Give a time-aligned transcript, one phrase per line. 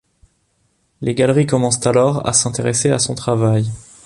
[1.01, 3.69] Les galeries commencent alors à s'intéresser à son travail.